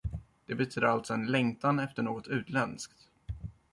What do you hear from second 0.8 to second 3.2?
alltså en längtan efter något utländskt.